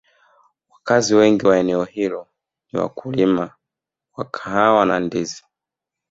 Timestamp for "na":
4.85-4.99